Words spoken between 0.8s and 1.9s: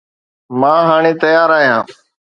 هاڻي تيار آهيان